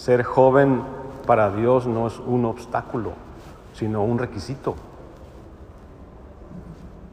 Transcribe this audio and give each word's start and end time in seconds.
Ser 0.00 0.22
joven 0.22 0.80
para 1.26 1.50
Dios 1.50 1.86
no 1.86 2.06
es 2.06 2.18
un 2.20 2.46
obstáculo, 2.46 3.12
sino 3.74 4.02
un 4.02 4.18
requisito. 4.18 4.74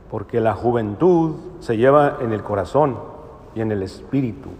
Porque 0.09 0.39
la 0.39 0.53
juventud 0.53 1.35
se 1.59 1.75
lleva 1.75 2.19
en 2.21 2.31
el 2.31 2.43
corazón 2.43 2.97
y 3.55 3.59
en 3.59 3.73
el 3.73 3.83
espíritu. 3.83 4.51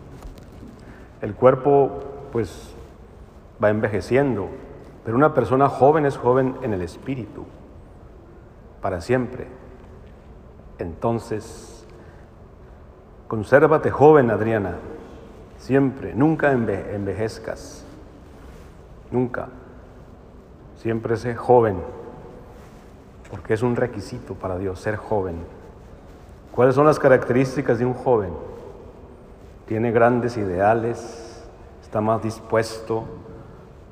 El 1.21 1.35
cuerpo 1.35 2.01
pues 2.33 2.75
va 3.63 3.69
envejeciendo, 3.69 4.49
pero 5.05 5.15
una 5.15 5.33
persona 5.33 5.69
joven 5.69 6.05
es 6.05 6.17
joven 6.17 6.57
en 6.63 6.73
el 6.73 6.81
espíritu, 6.81 7.45
para 8.81 8.99
siempre. 8.99 9.47
Entonces, 10.79 11.87
consérvate 13.29 13.89
joven, 13.89 14.31
Adriana, 14.31 14.75
siempre, 15.59 16.13
nunca 16.13 16.51
envejezcas, 16.51 17.85
nunca. 19.11 19.47
Siempre 20.75 21.17
sé 21.17 21.35
joven, 21.35 21.77
porque 23.29 23.53
es 23.53 23.61
un 23.61 23.75
requisito 23.75 24.35
para 24.35 24.57
Dios 24.57 24.79
ser 24.79 24.95
joven. 24.95 25.35
¿Cuáles 26.53 26.75
son 26.75 26.85
las 26.85 26.99
características 26.99 27.79
de 27.79 27.85
un 27.85 27.93
joven? 27.93 28.31
Tiene 29.65 29.91
grandes 29.91 30.37
ideales, 30.37 31.45
está 31.81 32.01
más 32.01 32.21
dispuesto 32.23 33.05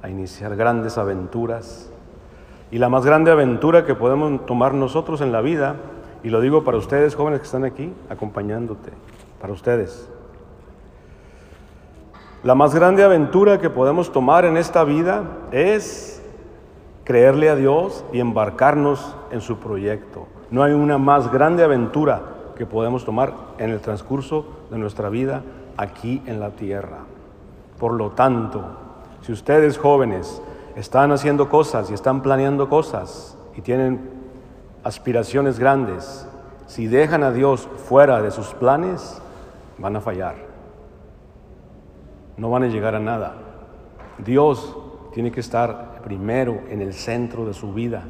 a 0.02 0.10
iniciar 0.10 0.56
grandes 0.56 0.98
aventuras. 0.98 1.90
Y 2.72 2.78
la 2.78 2.90
más 2.90 3.06
grande 3.06 3.32
aventura 3.32 3.86
que 3.86 3.96
podemos 3.96 4.46
tomar 4.46 4.74
nosotros 4.74 5.22
en 5.22 5.32
la 5.32 5.42
vida, 5.42 5.76
y 6.24 6.30
lo 6.30 6.42
digo 6.42 6.64
para 6.64 6.78
ustedes 6.78 7.16
jóvenes 7.16 7.40
que 7.40 7.46
están 7.46 7.64
aquí 7.66 7.94
acompañándote, 8.10 8.92
para 9.40 9.54
ustedes, 9.54 10.10
la 12.46 12.54
más 12.54 12.76
grande 12.76 13.04
aventura 13.04 13.60
que 13.60 13.72
podemos 13.72 14.12
tomar 14.12 14.46
en 14.46 14.56
esta 14.56 14.84
vida 14.84 15.24
es 15.52 16.22
creerle 17.04 17.50
a 17.50 17.56
Dios 17.56 18.06
y 18.14 18.20
embarcarnos 18.20 19.16
en 19.32 19.42
su 19.42 19.58
proyecto. 19.58 20.28
No 20.52 20.62
hay 20.62 20.74
una 20.74 21.00
más 21.00 21.32
grande 21.32 21.64
aventura 21.64 22.22
que 22.56 22.68
podemos 22.68 23.04
tomar 23.04 23.34
en 23.58 23.72
el 23.72 23.82
transcurso 23.82 24.46
de 24.70 24.78
nuestra 24.78 25.10
vida 25.10 25.42
aquí 25.76 26.22
en 26.28 26.40
la 26.40 26.52
tierra. 26.52 27.00
Por 27.80 27.94
lo 27.94 28.12
tanto, 28.12 28.64
si 29.22 29.32
ustedes 29.32 29.80
jóvenes 29.80 30.40
están 30.76 31.12
haciendo 31.12 31.50
cosas 31.50 31.90
y 31.90 31.96
están 31.96 32.22
planeando 32.22 32.70
cosas 32.70 33.36
y 33.56 33.62
tienen 33.62 34.08
aspiraciones 34.84 35.58
grandes, 35.58 36.28
si 36.68 36.86
dejan 36.86 37.24
a 37.24 37.32
Dios 37.32 37.68
fuera 37.90 38.22
de 38.22 38.30
sus 38.30 38.54
planes, 38.54 39.20
van 39.80 39.96
a 39.96 40.02
fallar. 40.02 40.55
No 42.38 42.50
van 42.50 42.64
a 42.64 42.68
llegar 42.68 42.96
a 42.96 43.00
nada. 43.00 43.36
Dios 44.18 44.76
tiene 45.14 45.32
que 45.32 45.40
estar 45.40 46.02
primero 46.04 46.62
en 46.70 46.82
el 46.82 46.94
centro 46.94 47.46
de 47.46 47.54
su 47.54 47.74
vida. 47.74 48.04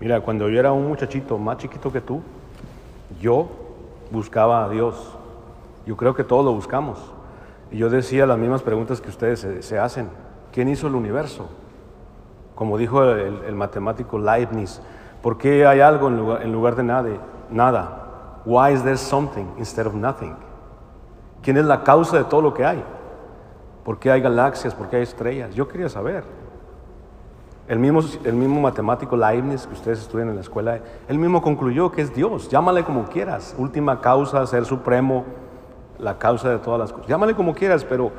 Mira, 0.00 0.20
cuando 0.20 0.48
yo 0.48 0.58
era 0.58 0.72
un 0.72 0.88
muchachito 0.88 1.38
más 1.38 1.58
chiquito 1.58 1.92
que 1.92 2.00
tú, 2.00 2.22
yo 3.20 3.48
buscaba 4.10 4.64
a 4.64 4.68
Dios. 4.68 5.16
Yo 5.86 5.96
creo 5.96 6.14
que 6.14 6.24
todos 6.24 6.44
lo 6.44 6.52
buscamos. 6.52 6.98
Y 7.70 7.78
yo 7.78 7.88
decía 7.88 8.26
las 8.26 8.38
mismas 8.38 8.62
preguntas 8.62 9.00
que 9.00 9.08
ustedes 9.08 9.64
se, 9.64 9.78
hacen. 9.78 10.08
¿Quién 10.52 10.68
hizo 10.68 10.88
el 10.88 10.94
universo? 10.94 11.48
Como 12.54 12.76
dijo 12.76 13.04
el, 13.04 13.54
matemático 13.54 14.18
Leibniz, 14.18 14.80
¿por 15.22 15.38
qué 15.38 15.66
hay 15.66 15.80
algo 15.80 16.08
en 16.08 16.52
lugar, 16.52 16.76
de? 16.76 17.18
Nada. 17.50 18.40
Why 18.44 18.72
is 18.74 18.82
there 18.82 18.96
something 18.96 19.46
instead 19.56 19.86
of 19.86 19.94
nothing? 19.94 20.34
¿Quién 21.42 21.56
es 21.56 21.64
la 21.64 21.82
causa 21.82 22.18
de 22.18 22.24
todo 22.24 22.40
lo 22.40 22.54
que 22.54 22.64
hay? 22.64 22.82
¿Por 23.84 23.98
qué 23.98 24.10
hay 24.10 24.20
galaxias? 24.20 24.74
¿Por 24.74 24.88
qué 24.88 24.96
hay 24.96 25.02
estrellas? 25.02 25.54
Yo 25.54 25.66
quería 25.66 25.88
saber. 25.88 26.24
El 27.68 27.78
mismo, 27.78 28.00
el 28.24 28.34
mismo 28.34 28.60
matemático 28.60 29.16
Leibniz 29.16 29.66
que 29.66 29.74
ustedes 29.74 30.00
estudian 30.00 30.28
en 30.28 30.36
la 30.36 30.40
escuela, 30.40 30.80
él 31.08 31.18
mismo 31.18 31.42
concluyó 31.42 31.90
que 31.90 32.02
es 32.02 32.14
Dios. 32.14 32.48
Llámale 32.48 32.84
como 32.84 33.04
quieras. 33.04 33.54
Última 33.58 34.00
causa, 34.00 34.46
ser 34.46 34.64
supremo, 34.64 35.24
la 35.98 36.18
causa 36.18 36.48
de 36.48 36.58
todas 36.58 36.78
las 36.78 36.92
cosas. 36.92 37.08
Llámale 37.08 37.34
como 37.34 37.54
quieras, 37.54 37.84
pero 37.84 38.12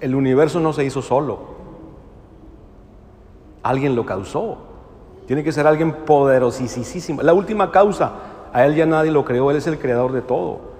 el 0.00 0.14
universo 0.14 0.60
no 0.60 0.72
se 0.72 0.84
hizo 0.84 1.02
solo. 1.02 1.56
Alguien 3.62 3.94
lo 3.96 4.06
causó. 4.06 4.58
Tiene 5.26 5.42
que 5.42 5.52
ser 5.52 5.66
alguien 5.66 5.92
poderosísimo. 5.92 7.22
La 7.22 7.34
última 7.34 7.70
causa, 7.70 8.12
a 8.52 8.64
él 8.64 8.74
ya 8.74 8.86
nadie 8.86 9.10
lo 9.10 9.24
creó, 9.24 9.50
él 9.50 9.56
es 9.56 9.66
el 9.66 9.78
creador 9.78 10.12
de 10.12 10.22
todo. 10.22 10.75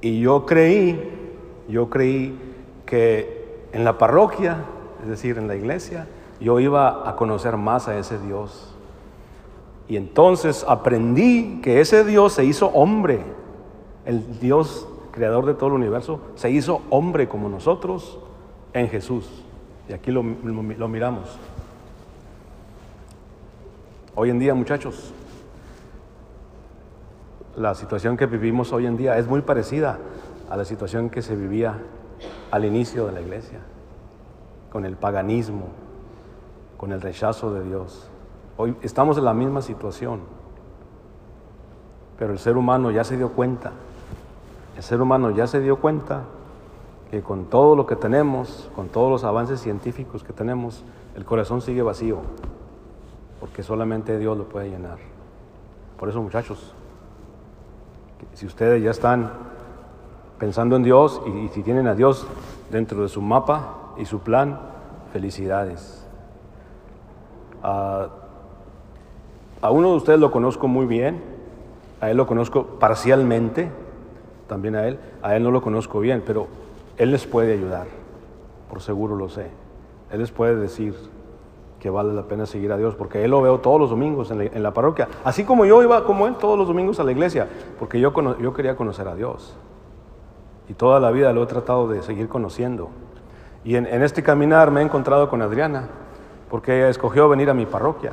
Y 0.00 0.20
yo 0.20 0.46
creí, 0.46 0.98
yo 1.68 1.90
creí 1.90 2.38
que 2.86 3.68
en 3.72 3.84
la 3.84 3.98
parroquia, 3.98 4.64
es 5.02 5.08
decir, 5.08 5.38
en 5.38 5.46
la 5.46 5.56
iglesia, 5.56 6.06
yo 6.40 6.58
iba 6.58 7.08
a 7.08 7.16
conocer 7.16 7.56
más 7.56 7.88
a 7.88 7.98
ese 7.98 8.18
Dios. 8.18 8.74
Y 9.88 9.96
entonces 9.96 10.64
aprendí 10.68 11.60
que 11.62 11.80
ese 11.80 12.04
Dios 12.04 12.32
se 12.32 12.44
hizo 12.44 12.68
hombre, 12.68 13.20
el 14.06 14.40
Dios 14.40 14.86
creador 15.10 15.46
de 15.46 15.54
todo 15.54 15.68
el 15.68 15.74
universo, 15.74 16.20
se 16.34 16.50
hizo 16.50 16.82
hombre 16.90 17.28
como 17.28 17.48
nosotros 17.48 18.18
en 18.72 18.88
Jesús. 18.88 19.28
Y 19.88 19.92
aquí 19.92 20.10
lo, 20.10 20.22
miramos. 20.22 21.36
Hoy 24.14 24.30
en 24.30 24.38
día, 24.38 24.54
muchachos, 24.54 25.12
la 27.60 27.74
situación 27.74 28.16
que 28.16 28.26
vivimos 28.26 28.72
hoy 28.72 28.86
en 28.86 28.96
día 28.96 29.18
es 29.18 29.28
muy 29.28 29.42
parecida 29.42 29.98
a 30.48 30.56
la 30.56 30.64
situación 30.64 31.10
que 31.10 31.20
se 31.20 31.36
vivía 31.36 31.78
al 32.50 32.64
inicio 32.64 33.06
de 33.06 33.12
la 33.12 33.20
iglesia, 33.20 33.58
con 34.72 34.86
el 34.86 34.96
paganismo, 34.96 35.66
con 36.78 36.92
el 36.92 37.00
rechazo 37.00 37.52
de 37.52 37.62
Dios. 37.62 38.10
Hoy 38.56 38.74
estamos 38.80 39.18
en 39.18 39.26
la 39.26 39.34
misma 39.34 39.60
situación, 39.60 40.20
pero 42.18 42.32
el 42.32 42.38
ser 42.38 42.56
humano 42.56 42.90
ya 42.90 43.04
se 43.04 43.16
dio 43.16 43.30
cuenta 43.30 43.72
el 44.76 44.82
ser 44.82 45.02
humano 45.02 45.30
ya 45.30 45.46
se 45.46 45.60
dio 45.60 45.76
cuenta 45.76 46.22
que 47.10 47.20
con 47.20 47.46
todo 47.46 47.76
lo 47.76 47.84
que 47.84 47.96
tenemos, 47.96 48.70
con 48.74 48.88
todos 48.88 49.10
los 49.10 49.24
avances 49.24 49.60
científicos 49.60 50.24
que 50.24 50.32
tenemos, 50.32 50.84
el 51.16 51.26
corazón 51.26 51.60
sigue 51.60 51.82
vacío, 51.82 52.20
porque 53.40 53.62
solamente 53.62 54.16
Dios 54.18 54.38
lo 54.38 54.48
puede 54.48 54.70
llenar. 54.70 54.96
Por 55.98 56.08
eso, 56.08 56.22
muchachos, 56.22 56.72
si 58.34 58.46
ustedes 58.46 58.82
ya 58.82 58.90
están 58.90 59.30
pensando 60.38 60.76
en 60.76 60.82
Dios 60.82 61.20
y, 61.26 61.48
si 61.48 61.62
tienen 61.62 61.86
a 61.86 61.94
Dios 61.94 62.26
dentro 62.70 63.02
de 63.02 63.08
su 63.08 63.20
mapa 63.20 63.92
y 63.98 64.06
su 64.06 64.20
plan, 64.20 64.58
felicidades. 65.12 66.06
a 67.62 68.08
uno 69.70 69.90
de 69.90 69.96
ustedes 69.96 70.18
lo 70.18 70.30
conozco 70.30 70.68
muy 70.68 70.86
bien, 70.86 71.22
a 72.00 72.10
él 72.10 72.16
lo 72.16 72.26
conozco 72.26 72.78
parcialmente, 72.78 73.70
también 74.50 74.74
a 74.74 74.86
él. 74.86 74.98
A 75.22 75.36
él 75.36 75.42
no 75.42 75.50
lo 75.50 75.62
conozco 75.62 76.00
bien, 76.00 76.22
pero 76.26 76.48
él 76.96 77.12
les 77.12 77.26
puede 77.26 77.52
ayudar, 77.52 77.86
por 78.68 78.82
seguro 78.82 79.16
lo 79.16 79.28
sé. 79.28 79.46
Él 80.10 80.20
les 80.20 80.32
puede 80.32 80.56
decir 80.56 80.94
que 81.80 81.90
vale 81.90 82.12
la 82.12 82.22
pena 82.22 82.46
seguir 82.46 82.70
a 82.72 82.76
Dios, 82.76 82.94
porque 82.94 83.24
él 83.24 83.30
lo 83.30 83.40
veo 83.40 83.58
todos 83.58 83.80
los 83.80 83.90
domingos 83.90 84.30
en 84.30 84.62
la, 84.62 84.70
parroquia, 84.72 85.08
así 85.24 85.44
como 85.44 85.64
yo 85.64 85.82
iba 85.82 86.04
como 86.04 86.26
él 86.26 86.36
todos 86.36 86.58
los 86.58 86.68
domingos 86.68 87.00
a 87.00 87.04
la 87.04 87.10
iglesia, 87.10 87.48
porque 87.78 87.98
yo, 87.98 88.12
yo 88.38 88.52
quería 88.52 88.76
conocer 88.76 89.08
a 89.08 89.14
Dios. 89.16 89.56
Y 90.68 90.74
toda 90.74 91.00
la 91.00 91.10
vida 91.10 91.32
lo 91.32 91.42
he 91.42 91.46
tratado 91.46 91.88
de 91.88 92.02
seguir 92.02 92.28
conociendo. 92.28 92.90
Y 93.64 93.76
en, 93.76 93.86
este 93.86 94.22
caminar 94.22 94.70
me 94.70 94.80
he 94.80 94.84
encontrado 94.84 95.28
con 95.28 95.42
Adriana, 95.42 95.88
porque 96.48 96.76
ella 96.76 96.88
escogió 96.88 97.28
venir 97.28 97.50
a 97.50 97.54
mi 97.54 97.66
parroquia. 97.66 98.12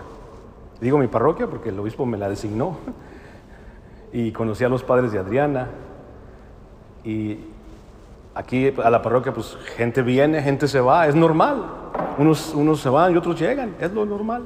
Digo 0.81 0.97
mi 0.97 1.07
parroquia 1.07 1.47
porque 1.47 1.69
el 1.69 1.79
obispo 1.79 2.05
me 2.05 2.17
la 2.17 2.29
designó. 2.29 2.78
Y 4.13 4.31
conocí 4.31 4.63
a 4.63 4.69
los 4.69 4.84
padres 4.84 5.11
de 5.11 5.19
Adriana, 5.19 5.67
y 7.03 7.39
aquí 8.38 8.74
a 8.84 8.90
la 8.90 9.02
parroquia, 9.02 9.34
pues 9.34 9.58
gente 9.75 10.02
viene, 10.02 10.42
gente 10.42 10.68
se 10.68 10.80
va, 10.80 11.08
es 11.08 11.16
normal. 11.16 11.66
Unos, 12.17 12.53
unos 12.53 12.79
se 12.79 12.90
van 12.90 13.14
y 13.14 13.17
otros 13.17 13.40
llegan, 13.40 13.76
es 13.79 13.91
lo 13.91 14.06
normal. 14.06 14.44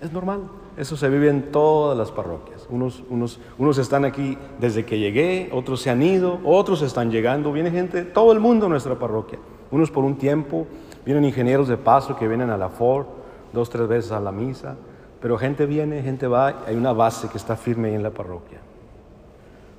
Es 0.00 0.12
normal. 0.12 0.42
Eso 0.76 0.96
se 0.96 1.08
vive 1.08 1.28
en 1.28 1.52
todas 1.52 1.96
las 1.96 2.10
parroquias. 2.10 2.66
Unos, 2.68 3.02
unos, 3.08 3.40
unos 3.58 3.78
están 3.78 4.04
aquí 4.04 4.36
desde 4.58 4.84
que 4.84 4.98
llegué, 4.98 5.48
otros 5.52 5.80
se 5.80 5.90
han 5.90 6.02
ido, 6.02 6.40
otros 6.44 6.82
están 6.82 7.10
llegando. 7.10 7.52
Viene 7.52 7.70
gente, 7.70 8.02
todo 8.02 8.32
el 8.32 8.40
mundo 8.40 8.66
a 8.66 8.68
nuestra 8.68 8.98
parroquia. 8.98 9.38
Unos 9.70 9.90
por 9.90 10.04
un 10.04 10.16
tiempo, 10.16 10.66
vienen 11.04 11.24
ingenieros 11.24 11.68
de 11.68 11.76
paso 11.76 12.16
que 12.16 12.28
vienen 12.28 12.50
a 12.50 12.56
la 12.56 12.68
Ford 12.68 13.06
dos, 13.54 13.70
tres 13.70 13.88
veces 13.88 14.12
a 14.12 14.20
la 14.20 14.32
misa. 14.32 14.76
Pero 15.22 15.38
gente 15.38 15.64
viene, 15.64 16.02
gente 16.02 16.26
va, 16.26 16.64
hay 16.66 16.74
una 16.74 16.92
base 16.92 17.28
que 17.28 17.38
está 17.38 17.56
firme 17.56 17.88
ahí 17.88 17.94
en 17.94 18.02
la 18.02 18.10
parroquia. 18.10 18.58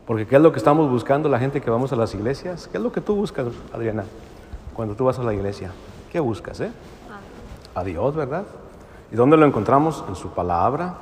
Porque 0.06 0.28
¿qué 0.28 0.36
es 0.36 0.42
lo 0.42 0.52
que 0.52 0.60
estamos 0.60 0.90
buscando 0.90 1.30
la 1.30 1.40
gente 1.40 1.62
que 1.62 1.70
vamos 1.70 1.92
a 1.92 1.96
las 1.96 2.14
iglesias? 2.14 2.68
¿Qué 2.68 2.78
es 2.78 2.84
lo 2.84 2.92
que 2.92 3.02
tú 3.02 3.16
buscas, 3.16 3.48
Adriana, 3.74 4.04
cuando 4.76 4.96
tú 4.96 5.06
vas 5.06 5.18
a 5.18 5.24
la 5.24 5.34
iglesia? 5.34 5.72
¿Qué 6.12 6.20
buscas, 6.20 6.60
eh? 6.60 6.72
A 7.74 7.84
Dios, 7.84 8.16
¿verdad? 8.16 8.46
¿Y 9.12 9.16
dónde 9.16 9.36
lo 9.36 9.46
encontramos? 9.46 10.04
En 10.08 10.16
su 10.16 10.30
palabra, 10.30 10.96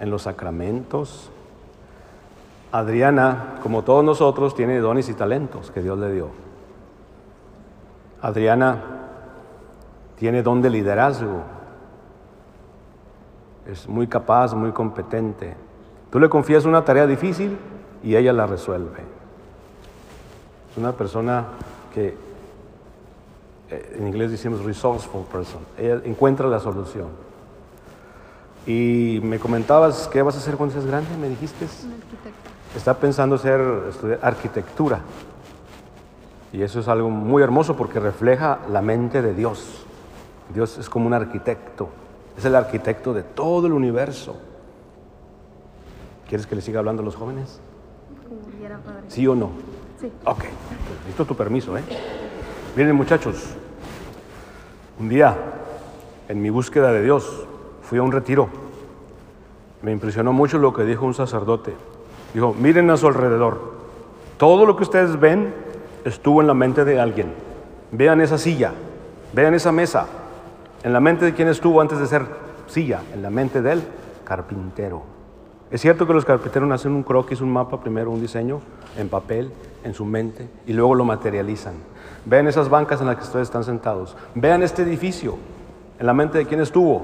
en 0.00 0.10
los 0.10 0.22
sacramentos. 0.22 1.30
Adriana, 2.72 3.54
como 3.62 3.82
todos 3.82 4.04
nosotros, 4.04 4.54
tiene 4.54 4.78
dones 4.80 5.08
y 5.08 5.14
talentos 5.14 5.70
que 5.70 5.80
Dios 5.80 5.96
le 5.98 6.12
dio. 6.12 6.28
Adriana 8.20 8.82
tiene 10.16 10.42
don 10.42 10.60
de 10.60 10.70
liderazgo. 10.70 11.42
Es 13.64 13.88
muy 13.88 14.08
capaz, 14.08 14.54
muy 14.54 14.72
competente. 14.72 15.54
Tú 16.10 16.18
le 16.18 16.28
confías 16.28 16.64
una 16.64 16.84
tarea 16.84 17.06
difícil 17.06 17.56
y 18.02 18.16
ella 18.16 18.32
la 18.32 18.46
resuelve. 18.46 18.98
Es 20.70 20.76
una 20.76 20.92
persona 20.92 21.46
que 21.94 22.14
eh, 23.70 23.96
en 23.98 24.06
inglés 24.06 24.30
decimos 24.30 24.64
resourceful 24.64 25.24
person. 25.24 25.60
Ella 25.76 26.00
encuentra 26.04 26.46
la 26.48 26.60
solución. 26.60 27.08
Y 28.66 29.20
me 29.22 29.38
comentabas, 29.38 30.08
¿qué 30.08 30.22
vas 30.22 30.34
a 30.34 30.38
hacer 30.38 30.56
cuando 30.56 30.74
seas 30.74 30.86
grande? 30.86 31.16
Me 31.16 31.28
dijiste. 31.28 31.66
Está 32.76 32.94
pensando 32.94 33.38
ser, 33.38 33.60
estudiar 33.88 34.20
arquitectura. 34.22 35.00
Y 36.52 36.62
eso 36.62 36.80
es 36.80 36.88
algo 36.88 37.10
muy 37.10 37.42
hermoso 37.42 37.76
porque 37.76 38.00
refleja 38.00 38.58
la 38.70 38.82
mente 38.82 39.22
de 39.22 39.34
Dios. 39.34 39.86
Dios 40.54 40.78
es 40.78 40.88
como 40.88 41.06
un 41.06 41.14
arquitecto. 41.14 41.88
Es 42.36 42.44
el 42.44 42.54
arquitecto 42.54 43.12
de 43.12 43.22
todo 43.22 43.66
el 43.66 43.72
universo. 43.72 44.36
¿Quieres 46.28 46.46
que 46.46 46.54
le 46.54 46.62
siga 46.62 46.78
hablando 46.78 47.02
a 47.02 47.04
los 47.04 47.16
jóvenes? 47.16 47.60
Padre. 48.78 49.02
¿Sí 49.08 49.26
o 49.26 49.34
no? 49.34 49.50
Sí. 50.00 50.10
Ok, 50.24 50.44
necesito 50.98 51.24
tu 51.24 51.34
permiso, 51.34 51.76
¿eh? 51.76 51.82
Miren 52.76 52.94
muchachos, 52.94 53.56
un 55.00 55.08
día 55.08 55.36
en 56.28 56.42
mi 56.42 56.50
búsqueda 56.50 56.92
de 56.92 57.02
Dios 57.02 57.46
fui 57.82 57.98
a 57.98 58.02
un 58.02 58.12
retiro. 58.12 58.48
Me 59.82 59.92
impresionó 59.92 60.32
mucho 60.32 60.58
lo 60.58 60.72
que 60.72 60.84
dijo 60.84 61.06
un 61.06 61.14
sacerdote. 61.14 61.74
Dijo, 62.34 62.54
miren 62.54 62.90
a 62.90 62.96
su 62.96 63.06
alrededor. 63.06 63.78
Todo 64.36 64.66
lo 64.66 64.76
que 64.76 64.82
ustedes 64.82 65.18
ven 65.18 65.54
estuvo 66.04 66.40
en 66.40 66.46
la 66.46 66.54
mente 66.54 66.84
de 66.84 67.00
alguien. 67.00 67.32
Vean 67.90 68.20
esa 68.20 68.38
silla, 68.38 68.72
vean 69.32 69.54
esa 69.54 69.72
mesa. 69.72 70.06
En 70.82 70.92
la 70.92 71.00
mente 71.00 71.24
de 71.24 71.34
quién 71.34 71.48
estuvo 71.48 71.80
antes 71.80 71.98
de 71.98 72.06
ser 72.06 72.26
silla, 72.66 73.00
en 73.12 73.22
la 73.22 73.30
mente 73.30 73.62
del 73.62 73.82
carpintero. 74.24 75.17
Es 75.70 75.82
cierto 75.82 76.06
que 76.06 76.14
los 76.14 76.24
carpinteros 76.24 76.70
hacen 76.72 76.92
un 76.92 77.02
croquis, 77.02 77.42
un 77.42 77.52
mapa, 77.52 77.78
primero 77.78 78.10
un 78.10 78.22
diseño 78.22 78.60
en 78.96 79.10
papel, 79.10 79.52
en 79.84 79.92
su 79.92 80.06
mente, 80.06 80.48
y 80.66 80.72
luego 80.72 80.94
lo 80.94 81.04
materializan. 81.04 81.74
Vean 82.24 82.48
esas 82.48 82.70
bancas 82.70 83.00
en 83.02 83.06
las 83.06 83.16
que 83.16 83.24
ustedes 83.24 83.48
están 83.48 83.64
sentados. 83.64 84.16
Vean 84.34 84.62
este 84.62 84.82
edificio, 84.82 85.36
en 85.98 86.06
la 86.06 86.14
mente 86.14 86.38
de 86.38 86.46
quién 86.46 86.60
estuvo. 86.60 87.02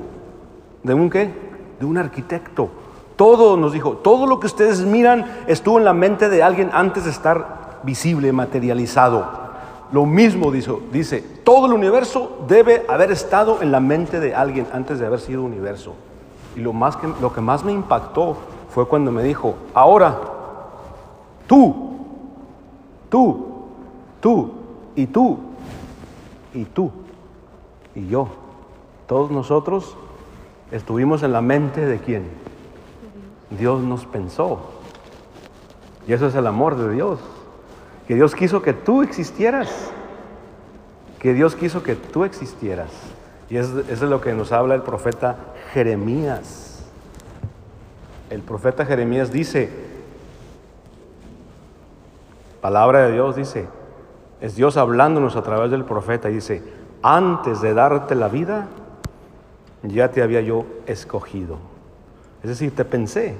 ¿De 0.83 0.95
un 0.95 1.11
qué? 1.11 1.31
De 1.79 1.85
un 1.85 1.99
arquitecto. 1.99 2.71
Todo 3.17 3.59
nos 3.59 3.75
dijo, 3.75 3.99
todo 3.99 4.27
lo 4.27 4.41
que 4.41 4.47
ustedes 4.47 4.81
miran 4.81 5.27
estuvo 5.47 5.79
en 5.79 5.85
la 5.85 5.93
mente 5.93 6.31
de 6.31 6.43
alguien 6.43 6.71
antes 6.73 7.05
de 7.05 7.11
estar 7.11 7.81
visible, 7.83 8.33
materializado. 8.33 9.45
Lo 9.93 10.07
mismo 10.07 10.51
dice, 10.51 10.73
dice, 10.91 11.23
todo 11.45 11.67
el 11.67 11.75
universo 11.75 12.45
debe 12.49 12.85
haber 12.89 13.13
estado 13.13 13.61
en 13.61 13.71
la 13.71 13.81
mente 13.81 14.21
de 14.21 14.35
alguien 14.35 14.67
antes 14.73 14.99
de 14.99 15.07
haber 15.07 15.21
sido 15.21 15.43
universo. 15.43 15.95
Y 16.57 16.61
lo, 16.61 16.73
más 16.73 16.97
que, 16.97 17.09
lo 17.21 17.33
que 17.33 17.41
más 17.41 17.63
me 17.63 17.73
impactó 17.73 18.39
fue 18.75 18.89
cuando 18.89 19.13
me 19.13 19.23
dijo, 19.23 19.55
ahora, 19.73 20.19
tú, 21.47 21.97
tú, 23.09 23.47
tú, 24.19 24.53
y 24.97 25.07
tú, 25.07 25.39
y 26.53 26.65
tú, 26.65 26.91
y 27.95 28.09
yo, 28.09 28.27
todos 29.07 29.31
nosotros 29.31 29.97
estuvimos 30.73 31.23
en 31.23 31.31
la 31.31 31.41
mente 31.41 31.87
de 31.87 32.01
quién? 32.01 32.29
Dios 33.57 33.81
nos 33.81 34.07
pensó. 34.07 34.59
Y 36.09 36.13
eso 36.13 36.27
es 36.27 36.35
el 36.35 36.49
amor 36.49 36.75
de 36.75 36.93
Dios. 36.93 37.21
Que 38.09 38.17
Dios 38.17 38.35
quiso 38.35 38.61
que 38.61 38.73
tú 38.73 39.03
existieras. 39.03 39.93
Que 41.21 41.33
Dios 41.33 41.55
quiso 41.55 41.85
que 41.85 41.95
tú 41.95 42.25
existieras. 42.25 42.91
Y 43.49 43.57
es, 43.57 43.69
es 43.89 44.03
lo 44.03 44.21
que 44.21 44.35
nos 44.35 44.51
habla 44.51 44.75
el 44.75 44.83
profeta 44.83 45.37
Jeremías. 45.73 46.74
El 48.35 48.43
profeta 48.43 48.85
Jeremías 48.85 49.31
dice, 49.31 49.71
palabra 52.61 53.07
de 53.07 53.13
Dios 53.13 53.37
dice, 53.37 53.69
es 54.41 54.57
Dios 54.57 54.77
hablándonos 54.77 55.37
a 55.37 55.43
través 55.43 55.71
del 55.71 55.85
profeta 55.85 56.29
y 56.29 56.35
dice, 56.35 56.61
antes 57.01 57.61
de 57.61 57.75
darte 57.75 58.17
la 58.17 58.27
vida, 58.27 58.67
ya 59.85 60.11
te 60.11 60.21
había 60.21 60.41
yo 60.41 60.67
escogido. 60.87 61.59
Es 62.43 62.49
decir, 62.49 62.75
te 62.75 62.85
pensé. 62.85 63.37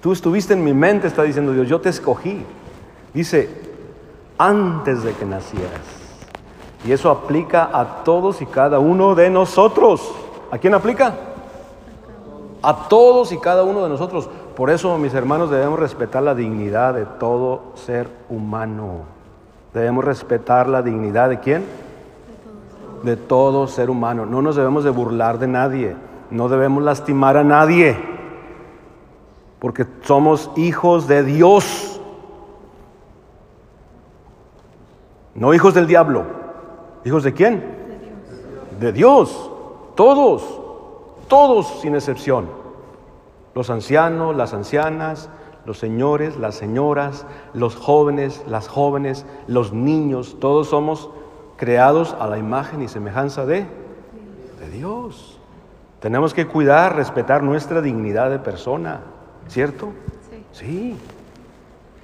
Tú 0.00 0.12
estuviste 0.12 0.54
en 0.54 0.64
mi 0.64 0.72
mente, 0.72 1.06
está 1.06 1.24
diciendo 1.24 1.52
Dios, 1.52 1.68
yo 1.68 1.78
te 1.82 1.90
escogí. 1.90 2.46
Dice, 3.12 3.50
antes 4.38 5.02
de 5.02 5.12
que 5.12 5.26
nacieras. 5.26 5.82
Y 6.82 6.92
eso 6.92 7.10
aplica 7.10 7.68
a 7.78 8.04
todos 8.04 8.40
y 8.40 8.46
cada 8.46 8.78
uno 8.78 9.14
de 9.14 9.28
nosotros. 9.28 10.14
¿A 10.50 10.56
quién 10.56 10.72
aplica? 10.72 11.27
A 12.62 12.88
todos 12.88 13.32
y 13.32 13.38
cada 13.38 13.62
uno 13.62 13.82
de 13.82 13.88
nosotros. 13.88 14.28
Por 14.56 14.70
eso, 14.70 14.98
mis 14.98 15.14
hermanos, 15.14 15.50
debemos 15.50 15.78
respetar 15.78 16.22
la 16.22 16.34
dignidad 16.34 16.94
de 16.94 17.06
todo 17.06 17.72
ser 17.74 18.08
humano. 18.28 19.02
Debemos 19.72 20.04
respetar 20.04 20.68
la 20.68 20.82
dignidad 20.82 21.28
de 21.28 21.38
quién? 21.40 21.64
De 23.02 23.16
todo 23.16 23.68
ser 23.68 23.90
humano. 23.90 24.26
No 24.26 24.42
nos 24.42 24.56
debemos 24.56 24.82
de 24.82 24.90
burlar 24.90 25.38
de 25.38 25.46
nadie. 25.46 25.96
No 26.30 26.48
debemos 26.48 26.82
lastimar 26.82 27.36
a 27.36 27.44
nadie. 27.44 27.96
Porque 29.60 29.86
somos 30.02 30.50
hijos 30.56 31.06
de 31.06 31.22
Dios. 31.22 32.00
No 35.34 35.54
hijos 35.54 35.74
del 35.74 35.86
diablo. 35.86 36.24
¿Hijos 37.04 37.22
de 37.22 37.32
quién? 37.32 37.62
De 38.80 38.92
Dios. 38.92 39.50
Todos. 39.94 40.60
Todos 41.28 41.80
sin 41.80 41.94
excepción. 41.94 42.48
Los 43.54 43.70
ancianos, 43.70 44.34
las 44.36 44.54
ancianas, 44.54 45.30
los 45.66 45.78
señores, 45.78 46.36
las 46.36 46.54
señoras, 46.54 47.26
los 47.52 47.76
jóvenes, 47.76 48.42
las 48.48 48.68
jóvenes, 48.68 49.26
los 49.46 49.72
niños, 49.72 50.36
todos 50.40 50.68
somos 50.68 51.10
creados 51.56 52.16
a 52.18 52.26
la 52.26 52.38
imagen 52.38 52.82
y 52.82 52.88
semejanza 52.88 53.44
de, 53.44 53.66
de 54.60 54.70
Dios. 54.72 55.38
Tenemos 56.00 56.32
que 56.32 56.46
cuidar, 56.46 56.96
respetar 56.96 57.42
nuestra 57.42 57.82
dignidad 57.82 58.30
de 58.30 58.38
persona, 58.38 59.00
¿cierto? 59.48 59.90
Sí. 60.30 60.44
Sí, 60.52 60.96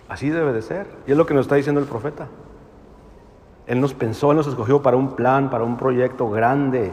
así 0.09 0.29
debe 0.29 0.53
de 0.53 0.61
ser. 0.61 0.87
Y 1.07 1.13
es 1.13 1.17
lo 1.17 1.25
que 1.25 1.35
nos 1.35 1.47
está 1.47 1.55
diciendo 1.55 1.81
el 1.81 1.87
profeta. 1.87 2.27
Él 3.67 3.81
nos 3.81 3.95
pensó, 3.95 4.33
Él 4.33 4.37
nos 4.37 4.47
escogió 4.47 4.83
para 4.83 4.97
un 4.97 5.15
plan, 5.15 5.49
para 5.49 5.65
un 5.65 5.77
proyecto 5.77 6.29
grande. 6.29 6.93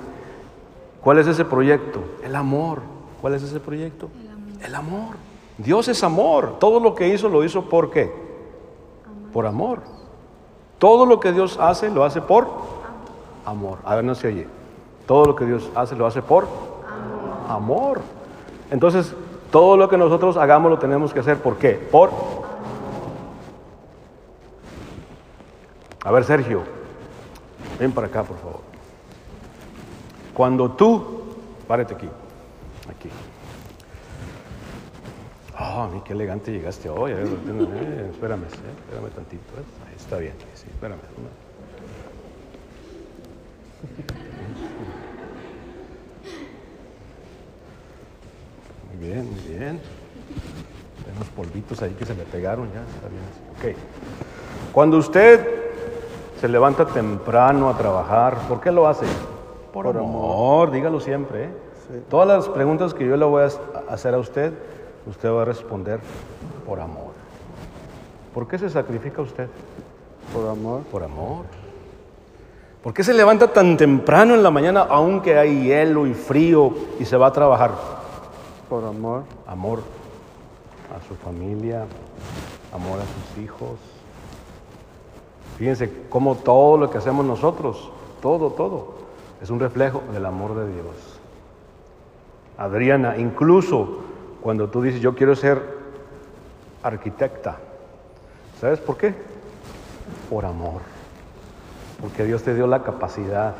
¿Cuál 1.04 1.20
es 1.20 1.28
ese 1.28 1.46
proyecto? 1.46 2.04
El 2.24 2.36
amor. 2.36 2.80
¿Cuál 3.22 3.36
es 3.36 3.44
ese 3.44 3.60
proyecto? 3.60 4.10
El 4.20 4.30
amor. 4.30 4.66
El 4.66 4.76
amor. 4.76 5.16
Dios 5.58 5.88
es 5.88 6.04
amor. 6.04 6.60
Todo 6.60 6.80
lo 6.80 6.96
que 6.96 7.08
hizo 7.08 7.30
lo 7.30 7.44
hizo 7.44 7.64
por 7.70 7.90
qué? 7.92 8.12
Por 9.34 9.46
amor. 9.46 9.80
Todo 10.78 11.06
lo 11.06 11.20
que 11.20 11.32
Dios 11.32 11.58
hace 11.60 11.90
lo 11.90 12.04
hace 12.04 12.22
por 12.22 12.48
amor. 13.46 13.80
A 13.84 13.96
ver, 13.96 14.04
no 14.04 14.16
se 14.16 14.28
oye. 14.28 14.48
Todo 15.06 15.26
lo 15.26 15.36
que 15.36 15.46
Dios 15.46 15.70
hace 15.76 15.96
lo 15.96 16.06
hace 16.06 16.22
por 16.22 16.48
amor. 17.48 18.02
Entonces, 18.70 19.14
todo 19.52 19.78
lo 19.78 19.90
que 19.90 19.98
nosotros 19.98 20.38
hagamos 20.38 20.72
lo 20.72 20.80
tenemos 20.80 21.14
que 21.14 21.20
hacer 21.20 21.38
por 21.38 21.58
qué? 21.58 21.74
Por 21.74 22.10
A 26.04 26.12
ver, 26.12 26.24
Sergio, 26.24 26.64
ven 27.80 27.92
para 27.92 28.08
acá, 28.08 28.24
por 28.24 28.38
favor. 28.38 28.71
Cuando 30.42 30.72
tú, 30.72 31.06
párate 31.68 31.94
aquí, 31.94 32.08
aquí. 32.90 33.10
Ah, 35.56 35.88
mí 35.94 36.02
qué 36.04 36.14
elegante 36.14 36.52
llegaste 36.52 36.90
hoy. 36.90 37.12
Eh, 37.12 37.22
espérame, 38.12 38.46
eh, 38.46 38.50
espérame 38.82 39.12
tantito. 39.14 39.44
eh. 39.60 39.94
Está 39.96 40.18
bien, 40.18 40.34
sí, 40.56 40.66
espérame. 40.68 40.98
Muy 48.90 49.08
bien, 49.08 49.30
muy 49.30 49.42
bien. 49.42 49.80
Hay 51.20 51.28
polvitos 51.36 51.84
ahí 51.84 51.92
que 51.92 52.04
se 52.08 52.16
le 52.16 52.24
pegaron 52.24 52.68
ya, 52.74 52.82
está 52.82 53.10
bien. 53.10 53.76
Ok. 53.76 53.78
Cuando 54.74 54.98
usted 54.98 55.48
se 56.40 56.48
levanta 56.48 56.88
temprano 56.88 57.70
a 57.70 57.78
trabajar, 57.78 58.40
¿por 58.48 58.60
qué 58.60 58.72
lo 58.72 58.88
hace? 58.88 59.06
Por, 59.74 59.98
amor. 59.98 60.72
dígalo 60.72 61.00
siempre. 61.00 61.46
¿eh? 61.46 61.50
Todas 62.10 62.28
las 62.28 62.50
preguntas 62.50 62.94
que 62.94 63.08
yo 63.08 63.16
le 63.16 63.26
voy 63.26 63.44
a 63.44 63.50
hacer 63.92 64.14
a 64.14 64.18
usted, 64.18 64.54
usted 65.08 65.32
va 65.32 65.44
a 65.44 65.46
responder 65.46 66.00
por 66.66 66.80
amor. 66.80 67.12
¿Por 68.34 68.48
qué 68.48 68.58
se 68.58 68.70
sacrifica 68.70 69.22
usted? 69.22 69.48
Por 70.34 70.48
amor. 70.50 70.82
Por 70.84 71.04
amor. 71.04 71.46
¿Por 72.84 72.94
qué 72.94 73.04
se 73.04 73.14
levanta 73.14 73.48
tan 73.48 73.78
temprano 73.78 74.34
en 74.34 74.44
la 74.44 74.52
mañana, 74.52 74.88
aunque 74.90 75.38
hay 75.38 75.64
hielo 75.64 76.08
y 76.08 76.14
frío, 76.14 76.74
y 77.00 77.06
se 77.06 77.16
va 77.16 77.28
a 77.28 77.32
trabajar? 77.32 77.72
Por 78.70 78.84
amor. 78.84 79.24
Amor 79.46 79.80
a 80.96 81.08
su 81.08 81.16
familia, 81.16 81.86
amor 82.74 83.00
a 83.00 83.04
sus 83.04 83.44
hijos. 83.44 83.78
Fíjense 85.58 85.92
cómo 86.10 86.36
todo 86.36 86.78
lo 86.78 86.90
que 86.90 86.98
hacemos 86.98 87.26
nosotros, 87.26 87.92
todo, 88.22 88.50
todo, 88.50 89.01
es 89.42 89.50
un 89.50 89.60
reflejo 89.60 90.04
del 90.14 90.26
amor 90.26 90.56
de 90.56 90.72
Dios. 90.72 91.20
Adriana, 92.58 93.18
incluso 93.18 94.02
cuando 94.42 94.70
tú 94.70 94.82
dices, 94.82 95.02
yo 95.02 95.16
quiero 95.16 95.36
ser 95.36 95.62
arquitecta, 96.84 97.58
¿sabes 98.60 98.80
por 98.80 98.98
qué? 98.98 99.16
Por 100.30 100.46
amor. 100.46 100.82
Porque 102.00 102.24
Dios 102.24 102.44
te 102.44 102.54
dio 102.54 102.68
la 102.68 102.84
capacidad. 102.84 103.56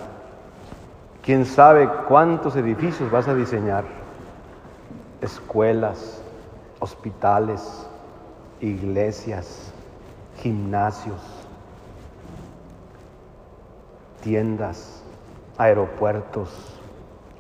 ¿Quién 1.24 1.46
sabe 1.46 1.90
cuántos 2.08 2.56
edificios 2.56 3.10
vas 3.12 3.28
a 3.28 3.36
diseñar? 3.36 3.84
Escuelas, 5.22 6.22
hospitales, 6.80 7.88
iglesias, 8.60 9.72
gimnasios, 10.42 11.22
tiendas, 14.22 15.01
aeropuertos, 15.62 16.50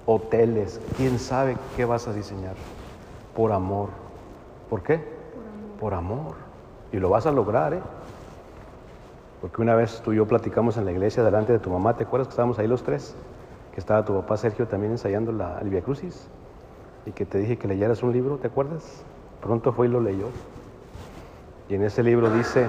hoteles. 0.06 0.80
¿Quién 0.96 1.18
sabe 1.18 1.58
qué 1.75 1.86
vas 1.86 2.08
a 2.08 2.13
diseñar? 2.13 2.56
Por 3.36 3.51
amor. 3.51 3.90
¿Por 4.70 4.84
qué? 4.84 5.04
Por 5.80 5.94
amor. 5.96 6.36
Y 6.92 6.98
lo 6.98 7.10
vas 7.10 7.25
a 7.25 7.32
lograr, 7.32 7.74
¿eh? 7.74 7.82
Porque 9.42 9.62
una 9.62 9.74
vez 9.74 10.01
tú 10.04 10.13
y 10.13 10.18
yo 10.18 10.28
platicamos 10.28 10.78
en 10.78 10.86
la 10.86 10.92
iglesia 10.92 11.24
delante 11.24 11.51
de 11.51 11.58
tu 11.58 11.72
mamá, 11.72 11.98
¿te 11.98 12.04
acuerdas 12.04 12.28
que 12.28 12.34
estábamos 12.34 12.60
ahí 12.60 12.68
los 12.68 12.84
tres? 12.84 13.16
Que 13.74 13.80
estaba 13.80 14.06
tu 14.06 14.13
papá 14.13 14.38
Sergio 14.38 14.68
también 14.68 14.92
ensayando 14.92 15.32
la 15.32 15.58
el 15.60 15.82
Crucis 15.82 16.28
y 17.08 17.12
que 17.12 17.25
te 17.25 17.40
dije 17.40 17.58
que 17.58 17.68
leyeras 17.68 18.04
un 18.04 18.13
libro, 18.13 18.38
¿te 18.38 18.48
acuerdas? 18.48 19.04
Pronto 19.42 19.74
fue 19.74 19.88
y 19.88 19.90
lo 19.90 20.00
leyó. 20.00 20.28
Y 21.70 21.74
en 21.74 21.84
ese 21.84 22.04
libro 22.04 22.30
dice, 22.30 22.68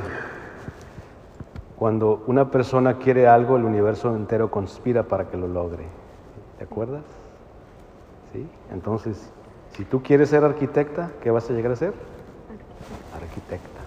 cuando 1.82 2.22
una 2.28 2.48
persona 2.48 2.98
quiere 2.98 3.26
algo, 3.26 3.56
el 3.56 3.64
universo 3.64 4.14
entero 4.14 4.52
conspira 4.52 5.02
para 5.02 5.28
que 5.28 5.36
lo 5.36 5.48
logre. 5.48 5.84
¿Te 6.56 6.62
acuerdas? 6.62 7.02
¿Sí? 8.32 8.48
Entonces, 8.70 9.32
si 9.72 9.84
tú 9.84 10.00
quieres 10.00 10.28
ser 10.28 10.44
arquitecta, 10.44 11.10
¿qué 11.20 11.32
vas 11.32 11.50
a 11.50 11.54
llegar 11.54 11.72
a 11.72 11.74
ser? 11.74 11.92
Arquitecta. 13.20 13.80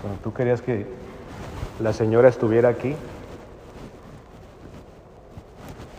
Cuando 0.00 0.20
tú 0.22 0.32
querías 0.32 0.62
que 0.62 0.86
la 1.78 1.92
señora 1.92 2.30
estuviera 2.30 2.70
aquí, 2.70 2.96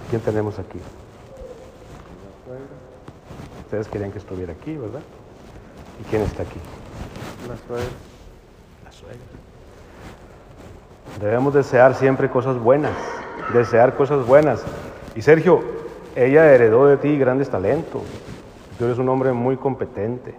¿quién 0.10 0.22
tenemos 0.22 0.58
aquí? 0.58 0.80
Ustedes 3.66 3.88
querían 3.88 4.12
que 4.12 4.18
estuviera 4.18 4.54
aquí, 4.54 4.76
¿verdad? 4.76 5.02
¿Y 6.02 6.10
quién 6.10 6.24
está 6.24 6.42
aquí? 6.42 6.60
La 7.48 7.56
suegra. 7.68 8.17
Debemos 11.22 11.54
desear 11.54 11.96
siempre 11.96 12.30
cosas 12.30 12.60
buenas, 12.60 12.94
desear 13.54 13.96
cosas 13.96 14.26
buenas. 14.26 14.64
Y 15.16 15.22
Sergio, 15.22 15.62
ella 16.16 16.54
heredó 16.54 16.86
de 16.86 16.98
ti 16.98 17.18
grandes 17.18 17.50
talentos. 17.50 18.04
Tú 18.78 18.86
eres 18.86 19.00
un 19.00 19.10
hombre 19.10 19.32
muy 19.34 19.58
competente, 19.58 20.36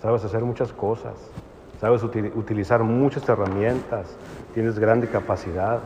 sabes 0.00 0.24
hacer 0.24 0.42
muchas 0.42 0.72
cosas, 0.72 1.14
sabes 1.80 2.04
util- 2.04 2.30
utilizar 2.36 2.82
muchas 2.84 3.28
herramientas, 3.28 4.16
tienes 4.54 4.78
grande 4.78 5.08
capacidad. 5.08 5.80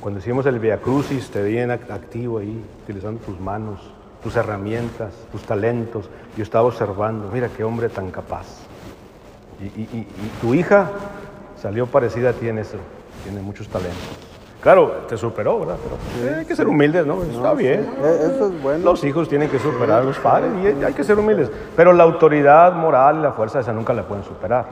Cuando 0.00 0.20
hicimos 0.20 0.44
el 0.44 0.58
Via 0.58 0.78
Crucis, 0.82 1.30
te 1.30 1.42
vi 1.42 1.58
en 1.58 1.70
act- 1.70 1.90
activo 1.90 2.38
ahí, 2.38 2.62
utilizando 2.84 3.20
tus 3.22 3.40
manos, 3.40 3.90
tus 4.22 4.36
herramientas, 4.36 5.14
tus 5.32 5.42
talentos. 5.44 6.10
Yo 6.36 6.42
estaba 6.42 6.66
observando, 6.66 7.30
mira 7.32 7.48
qué 7.48 7.64
hombre 7.64 7.88
tan 7.88 8.10
capaz. 8.10 8.69
Y, 9.60 9.64
y- 9.64 9.88
y- 9.92 9.98
y 10.00 10.30
tu 10.40 10.54
hija 10.54 10.90
salió 11.60 11.86
parecida 11.86 12.30
a 12.30 12.32
ti 12.32 12.48
en 12.48 12.58
eso, 12.58 12.76
tiene 13.24 13.40
muchos 13.42 13.68
talentos. 13.68 13.98
Claro, 14.62 14.88
te 15.08 15.16
superó, 15.16 15.58
¿verdad? 15.60 15.76
Pero 15.82 16.30
eh, 16.30 16.36
hay 16.40 16.44
que 16.44 16.54
ser 16.54 16.66
humildes, 16.68 17.06
¿no? 17.06 17.22
Está 17.22 17.54
bien. 17.54 17.80
Eh, 18.02 18.18
Eso 18.34 18.46
es 18.48 18.62
bueno. 18.62 18.84
Los 18.84 19.02
hijos 19.04 19.26
tienen 19.28 19.48
que 19.48 19.58
superar 19.58 20.02
a 20.02 20.04
los 20.04 20.18
padres 20.18 20.50
y 20.62 20.84
hay 20.84 20.92
que 20.92 21.02
ser 21.02 21.18
humildes. 21.18 21.50
Pero 21.74 21.94
la 21.94 22.02
autoridad 22.04 22.74
moral 22.74 23.18
y 23.18 23.22
la 23.22 23.32
fuerza 23.32 23.60
esa 23.60 23.72
nunca 23.72 23.94
la 23.94 24.02
pueden 24.06 24.22
superar. 24.24 24.66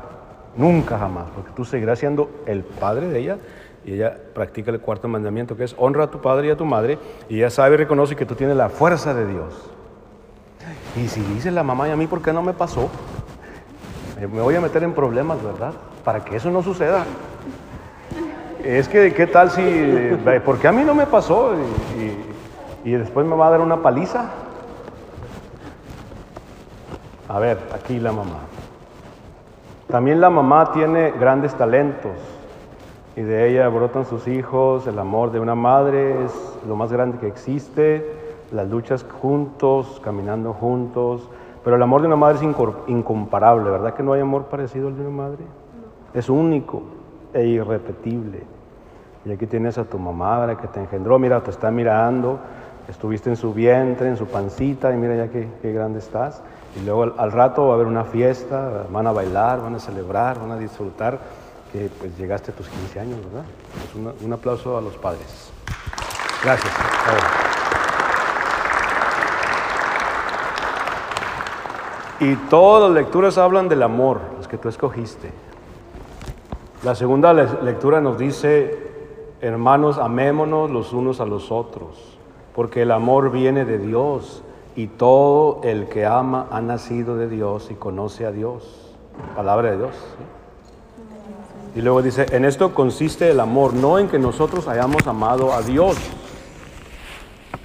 Nunca 0.57 0.99
jamás, 0.99 1.27
porque 1.35 1.53
tú 1.57 1.65
seguirás 1.65 1.99
siendo 1.99 2.31
el 2.45 2.65
padre 2.65 3.09
de 3.09 3.19
ella 3.19 3.39
y 3.85 3.95
ella 3.95 4.15
practica 4.35 4.71
el 4.71 4.81
cuarto 4.81 5.09
mandamiento 5.09 5.57
que 5.57 5.65
es 5.65 5.75
honra 5.79 6.05
a 6.05 6.11
tu 6.11 6.21
padre 6.21 6.49
y 6.49 6.51
a 6.51 6.57
tu 6.57 6.67
madre 6.67 6.99
y 7.31 7.37
ella 7.39 7.49
sabe 7.49 7.75
y 7.75 7.79
reconoce 7.79 8.15
que 8.17 8.27
tú 8.27 8.35
tienes 8.35 8.57
la 8.57 8.69
fuerza 8.69 9.15
de 9.15 9.27
Dios. 9.27 9.55
Y 10.97 11.09
si 11.09 11.21
dice 11.23 11.51
la 11.51 11.63
mamá 11.63 11.89
y 11.89 11.93
a 11.93 11.97
mí, 11.97 12.07
¿por 12.07 12.21
qué 12.21 12.33
no 12.33 12.43
me 12.43 12.53
pasó? 12.53 12.91
Me 14.21 14.27
me 14.27 14.41
voy 14.43 14.57
a 14.57 14.61
meter 14.61 14.83
en 14.83 14.93
problemas, 14.95 15.43
¿verdad? 15.43 15.73
Para 16.05 16.25
que 16.25 16.37
eso 16.37 16.51
no 16.51 16.63
suceda. 16.63 17.05
Es 18.65 18.89
que, 18.89 19.15
¿qué 19.15 19.27
tal 19.27 19.51
si, 19.51 19.63
eh, 19.65 20.43
porque 20.45 20.67
a 20.67 20.73
mí 20.73 20.83
no 20.83 20.95
me 20.95 21.07
pasó 21.07 21.53
y, 21.55 22.03
y- 22.03 22.91
y 22.91 22.93
después 22.93 23.25
me 23.27 23.37
va 23.37 23.47
a 23.47 23.51
dar 23.51 23.61
una 23.61 23.83
paliza? 23.83 24.31
A 27.29 27.39
ver, 27.39 27.59
aquí 27.73 28.01
la 28.01 28.11
mamá. 28.13 28.41
También 29.89 30.21
la 30.21 30.31
mamá 30.31 30.73
tiene 30.73 31.13
grandes 31.13 31.55
talentos 31.55 32.13
y 33.17 33.23
de 33.23 33.49
ella 33.49 33.69
brotan 33.69 34.05
sus 34.05 34.27
hijos, 34.29 34.87
el 34.87 34.99
amor 34.99 35.31
de 35.31 35.41
una 35.41 35.55
madre 35.55 36.25
es 36.25 36.59
lo 36.67 36.77
más 36.77 36.93
grande 36.93 37.19
que 37.19 37.27
existe, 37.27 38.05
las 38.53 38.69
luchas 38.69 39.05
juntos, 39.21 40.01
caminando 40.05 40.53
juntos, 40.53 41.29
pero 41.65 41.77
el 41.77 41.83
amor 41.83 42.01
de 42.01 42.07
una 42.07 42.17
madre 42.17 42.39
es 42.39 42.43
incomparable, 42.87 43.71
¿verdad 43.71 43.95
que 43.95 44.03
no 44.03 44.13
hay 44.13 44.21
amor 44.21 44.47
parecido 44.47 44.89
al 44.89 44.97
de 44.97 45.03
una 45.03 45.11
madre? 45.11 45.45
Es 46.15 46.29
único 46.29 46.83
e 47.33 47.45
irrepetible. 47.45 48.43
Y 49.25 49.33
aquí 49.33 49.47
tienes 49.47 49.77
a 49.79 49.85
tu 49.85 49.99
mamá, 49.99 50.41
¿verdad? 50.41 50.61
que 50.61 50.69
te 50.69 50.81
engendró, 50.81 51.19
mira, 51.19 51.43
te 51.43 51.51
está 51.51 51.71
mirando, 51.71 52.39
estuviste 52.89 53.29
en 53.29 53.37
su 53.37 53.53
vientre, 53.53 54.09
en 54.09 54.17
su 54.17 54.27
pancita, 54.27 54.93
y 54.93 54.97
mira 54.97 55.17
ya 55.17 55.29
qué, 55.29 55.73
grande 55.73 55.99
estás. 55.99 56.43
Y 56.81 56.85
luego 56.85 57.15
al, 57.17 57.33
rato 57.33 57.67
va 57.67 57.73
a 57.73 57.75
haber 57.75 57.87
una 57.87 58.05
fiesta, 58.05 58.85
van 58.91 59.07
a 59.07 59.13
bailar, 59.13 59.61
van 59.61 59.75
a 59.75 59.79
celebrar, 59.79 60.39
van 60.39 60.53
a 60.53 60.57
disfrutar 60.57 61.19
que 61.73 61.91
pues 61.99 62.17
llegaste 62.17 62.53
a 62.53 62.55
tus 62.55 62.69
15 62.69 63.01
años, 63.01 63.19
¿verdad? 63.25 63.45
Pues 63.93 64.25
un 64.25 64.33
aplauso 64.33 64.79
a 64.79 64.81
los 64.81 64.97
padres. 64.97 65.53
Gracias. 66.43 66.73
A 66.79 67.13
ver. 67.13 67.49
Y 72.21 72.35
todas 72.51 72.91
las 72.91 72.93
lecturas 73.03 73.39
hablan 73.39 73.69
del 73.69 73.83
amor, 73.83 74.21
las 74.37 74.49
que 74.49 74.59
tú 74.59 74.69
escogiste. 74.69 75.31
La 76.83 76.95
segunda 76.95 77.33
le- 77.33 77.63
lectura 77.63 78.01
nos 78.01 78.19
dice, 78.19 78.77
hermanos, 79.41 79.99
amémonos 79.99 80.71
los 80.71 80.93
unos 80.93 81.21
a 81.21 81.27
los 81.27 81.53
otros, 81.53 82.19
porque 82.55 82.83
el 82.83 82.91
amor 82.91 83.31
viene 83.31 83.65
de 83.65 83.79
Dios 83.79 84.43
y 84.75 84.87
todo 84.89 85.61
el 85.65 85.89
que 85.89 86.07
ama 86.07 86.47
ha 86.51 86.61
nacido 86.61 87.17
de 87.17 87.29
Dios 87.29 87.69
y 87.71 87.75
conoce 87.75 88.27
a 88.27 88.33
Dios. 88.33 88.95
Palabra 89.37 89.71
de 89.73 89.77
Dios. 89.79 89.95
Y 91.77 91.83
luego 91.83 92.03
dice, 92.03 92.27
en 92.31 92.45
esto 92.45 92.75
consiste 92.75 93.31
el 93.31 93.39
amor, 93.39 93.75
no 93.75 93.99
en 93.99 94.09
que 94.09 94.19
nosotros 94.19 94.67
hayamos 94.67 95.07
amado 95.07 95.53
a 95.53 95.63
Dios, 95.63 95.97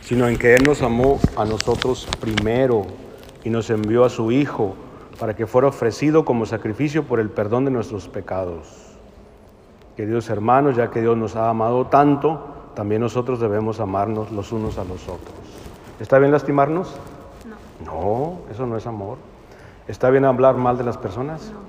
sino 0.01 0.27
en 0.27 0.38
que 0.38 0.55
Él 0.55 0.63
nos 0.63 0.81
amó 0.83 1.19
a 1.36 1.45
nosotros 1.45 2.07
primero 2.19 2.86
y 3.43 3.50
nos 3.50 3.69
envió 3.69 4.05
a 4.05 4.09
su 4.09 4.31
Hijo 4.31 4.75
para 5.19 5.35
que 5.35 5.45
fuera 5.45 5.67
ofrecido 5.67 6.25
como 6.25 6.45
sacrificio 6.45 7.03
por 7.03 7.19
el 7.19 7.29
perdón 7.29 7.65
de 7.65 7.71
nuestros 7.71 8.07
pecados. 8.07 8.67
Queridos 9.95 10.29
hermanos, 10.29 10.75
ya 10.75 10.89
que 10.89 11.01
Dios 11.01 11.17
nos 11.17 11.35
ha 11.35 11.50
amado 11.50 11.88
tanto, 11.88 12.47
también 12.75 13.01
nosotros 13.01 13.39
debemos 13.39 13.79
amarnos 13.79 14.31
los 14.31 14.51
unos 14.51 14.77
a 14.77 14.83
los 14.83 15.03
otros. 15.03 15.35
¿Está 16.00 16.17
bien 16.17 16.31
lastimarnos? 16.31 16.95
No. 17.85 17.85
No, 17.85 18.39
eso 18.51 18.65
no 18.65 18.75
es 18.75 18.88
amor. 18.88 19.17
¿Está 19.88 20.09
bien 20.09 20.25
hablar 20.25 20.55
mal 20.55 20.77
de 20.77 20.83
las 20.83 20.97
personas? 20.97 21.51
No. 21.51 21.59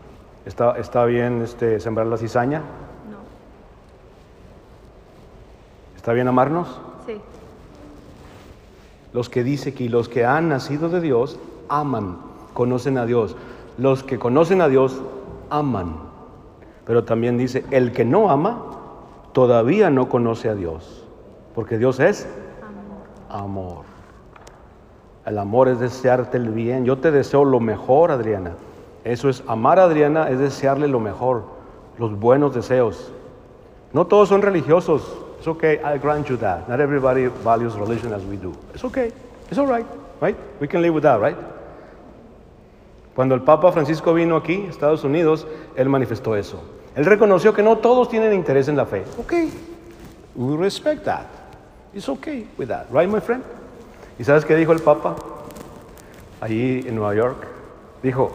¿Está, 0.46 0.78
está 0.78 1.04
bien 1.04 1.42
este, 1.42 1.80
sembrar 1.80 2.06
la 2.06 2.16
cizaña? 2.16 2.58
No. 2.58 3.18
¿Está 5.96 6.12
bien 6.12 6.28
amarnos? 6.28 6.80
Sí. 7.06 7.20
Los 9.12 9.28
que 9.28 9.44
dice 9.44 9.74
que 9.74 9.88
los 9.90 10.08
que 10.08 10.24
han 10.24 10.48
nacido 10.48 10.88
de 10.88 11.00
Dios 11.00 11.38
aman, 11.80 12.18
conocen 12.52 12.98
a 12.98 13.06
Dios. 13.06 13.36
Los 13.78 14.02
que 14.02 14.18
conocen 14.18 14.60
a 14.60 14.68
Dios 14.68 15.00
aman. 15.50 15.96
Pero 16.86 17.04
también 17.04 17.38
dice, 17.38 17.64
el 17.70 17.92
que 17.92 18.04
no 18.04 18.30
ama 18.30 18.62
todavía 19.32 19.90
no 19.90 20.08
conoce 20.08 20.48
a 20.48 20.54
Dios, 20.54 21.04
porque 21.54 21.78
Dios 21.78 21.98
es 22.00 22.28
Amor. 23.34 23.84
El 25.26 25.38
amor 25.38 25.66
es 25.66 25.80
desearte 25.80 26.36
el 26.36 26.50
bien. 26.50 26.84
Yo 26.84 26.98
te 26.98 27.10
deseo 27.10 27.44
lo 27.44 27.58
mejor, 27.58 28.12
Adriana. 28.12 28.52
Eso 29.02 29.28
es 29.28 29.42
amar 29.48 29.80
a 29.80 29.84
Adriana, 29.84 30.30
es 30.30 30.38
desearle 30.38 30.86
lo 30.86 31.00
mejor, 31.00 31.42
los 31.98 32.16
buenos 32.16 32.54
deseos. 32.54 33.10
No 33.92 34.06
todos 34.06 34.28
son 34.28 34.40
religiosos. 34.40 35.02
It's 35.38 35.48
okay, 35.48 35.80
I 35.84 35.98
grant 35.98 36.28
you 36.28 36.36
that. 36.36 36.68
Not 36.68 36.78
everybody 36.78 37.26
values 37.42 37.74
religion 37.74 38.12
as 38.12 38.22
we 38.24 38.36
do. 38.36 38.52
It's 38.72 38.84
okay. 38.84 39.10
It's 39.50 39.58
all 39.58 39.66
right, 39.66 39.86
right? 40.20 40.36
We 40.60 40.68
can 40.68 40.80
live 40.80 40.94
with 40.94 41.02
that, 41.02 41.20
right? 41.20 41.36
Cuando 43.14 43.34
el 43.34 43.42
Papa 43.42 43.70
Francisco 43.70 44.12
vino 44.12 44.36
aquí, 44.36 44.66
Estados 44.68 45.04
Unidos, 45.04 45.46
él 45.76 45.88
manifestó 45.88 46.36
eso. 46.36 46.60
Él 46.96 47.04
reconoció 47.04 47.54
que 47.54 47.62
no 47.62 47.78
todos 47.78 48.08
tienen 48.08 48.32
interés 48.32 48.68
en 48.68 48.76
la 48.76 48.86
fe. 48.86 49.04
Ok, 49.18 49.32
we 50.34 50.56
respect 50.56 51.04
that. 51.04 51.26
It's 51.92 52.08
okay 52.08 52.48
with 52.58 52.68
that, 52.68 52.86
right, 52.92 53.08
my 53.08 53.20
friend? 53.20 53.42
¿Y 54.18 54.24
sabes 54.24 54.44
qué 54.44 54.56
dijo 54.56 54.72
el 54.72 54.80
Papa? 54.80 55.14
Allí 56.40 56.84
en 56.86 56.96
Nueva 56.96 57.14
York. 57.14 57.46
Dijo, 58.02 58.32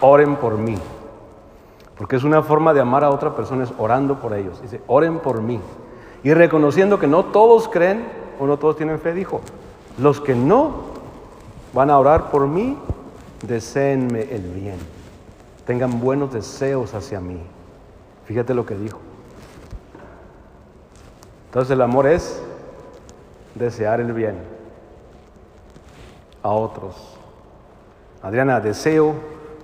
oren 0.00 0.36
por 0.36 0.58
mí. 0.58 0.76
Porque 1.96 2.16
es 2.16 2.24
una 2.24 2.42
forma 2.42 2.74
de 2.74 2.80
amar 2.80 3.04
a 3.04 3.10
otra 3.10 3.34
persona, 3.34 3.64
es 3.64 3.72
orando 3.78 4.20
por 4.20 4.34
ellos. 4.34 4.60
Dice, 4.60 4.82
oren 4.86 5.20
por 5.20 5.40
mí. 5.40 5.60
Y 6.22 6.34
reconociendo 6.34 6.98
que 6.98 7.06
no 7.06 7.26
todos 7.26 7.68
creen 7.68 8.06
o 8.38 8.46
no 8.46 8.58
todos 8.58 8.76
tienen 8.76 8.98
fe, 8.98 9.12
dijo, 9.12 9.40
los 9.98 10.20
que 10.20 10.34
no 10.34 10.93
van 11.74 11.90
a 11.90 11.98
orar 11.98 12.30
por 12.30 12.46
mí, 12.46 12.78
deseenme 13.46 14.22
el 14.34 14.42
bien. 14.42 14.78
Tengan 15.66 16.00
buenos 16.00 16.32
deseos 16.32 16.94
hacia 16.94 17.20
mí. 17.20 17.40
Fíjate 18.26 18.54
lo 18.54 18.64
que 18.64 18.76
dijo. 18.76 19.00
Entonces 21.46 21.72
el 21.72 21.82
amor 21.82 22.06
es 22.06 22.40
desear 23.54 24.00
el 24.00 24.12
bien 24.12 24.36
a 26.42 26.50
otros. 26.50 27.16
Adriana, 28.22 28.60
deseo 28.60 29.14